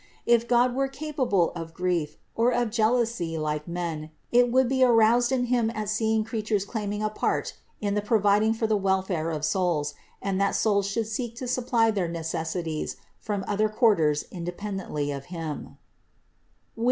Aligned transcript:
If 0.25 0.47
God 0.47 0.73
were 0.73 0.87
capable 0.87 1.51
of 1.51 1.75
grief, 1.75 2.17
or 2.35 2.49
of 2.51 2.71
jealousy 2.71 3.37
like 3.37 3.67
men, 3.67 4.09
it 4.31 4.51
would 4.51 4.67
be 4.67 4.83
aroused 4.83 5.31
in 5.31 5.45
Him 5.45 5.71
at 5.75 5.89
seeing 5.89 6.23
creatures 6.23 6.65
claiming 6.65 7.03
a 7.03 7.09
part 7.11 7.53
in 7.81 7.93
the 7.93 8.01
providing 8.01 8.55
for 8.55 8.65
the 8.65 8.75
welfare 8.75 9.29
of 9.29 9.45
souls 9.45 9.93
and 10.19 10.41
that 10.41 10.55
souls 10.55 10.87
should 10.87 11.05
seek 11.05 11.35
to 11.35 11.47
supply 11.47 11.91
their 11.91 12.07
necessities 12.07 12.95
from 13.19 13.45
other 13.47 13.69
quar 13.69 13.93
ters 13.95 14.25
independently 14.31 15.11
of 15.11 15.25
Him 15.25 15.77
(Wis. 16.75 16.79